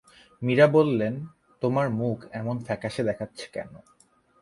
মীরা 0.41 0.67
বললেন, 0.67 1.13
তোমার 1.61 1.87
মুখ 1.89 2.17
এমন 2.31 2.55
ফ্যাকাসে 2.59 3.01
দেখাচ্ছে 3.03 3.45
কেন? 3.53 3.71